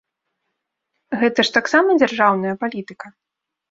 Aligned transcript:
Гэта 1.25 1.39
ж 1.51 1.55
таксама 1.61 1.89
дзяржаўная 2.01 2.59
палітыка. 2.67 3.19